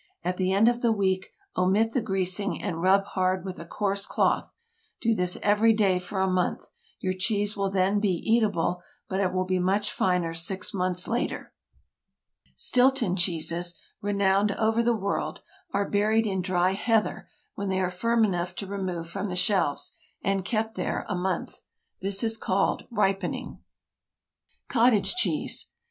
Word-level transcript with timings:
At 0.23 0.37
the 0.37 0.51
end 0.51 0.67
of 0.67 0.81
the 0.81 0.91
week, 0.91 1.29
omit 1.55 1.91
the 1.91 2.01
greasing, 2.01 2.59
and 2.59 2.81
rub 2.81 3.03
hard 3.05 3.45
with 3.45 3.59
a 3.59 3.67
coarse 3.67 4.07
cloth. 4.07 4.55
Do 4.99 5.13
this 5.13 5.37
every 5.43 5.73
day 5.73 5.99
for 5.99 6.19
a 6.21 6.27
month. 6.27 6.71
Your 7.01 7.13
cheese 7.13 7.55
will 7.55 7.69
then 7.69 7.99
be 7.99 8.09
eatable, 8.13 8.81
but 9.07 9.19
it 9.19 9.31
will 9.31 9.45
be 9.45 9.59
much 9.59 9.91
finer 9.93 10.33
six 10.33 10.73
months 10.73 11.07
later. 11.07 11.53
Stilton 12.55 13.15
cheeses—renowned 13.15 14.53
over 14.53 14.81
the 14.81 14.95
world—are 14.95 15.87
buried 15.91 16.25
in 16.25 16.41
dry 16.41 16.71
heather 16.71 17.27
when 17.53 17.69
they 17.69 17.79
are 17.79 17.91
firm 17.91 18.25
enough 18.25 18.55
to 18.55 18.65
remove 18.65 19.07
from 19.07 19.29
the 19.29 19.35
shelves, 19.35 19.95
and 20.23 20.43
kept 20.43 20.73
there 20.73 21.05
a 21.09 21.15
month. 21.15 21.61
This 22.01 22.23
is 22.23 22.37
called 22.37 22.87
"ripening." 22.89 23.59
COTTAGE 24.67 25.13
CHEESE. 25.13 25.67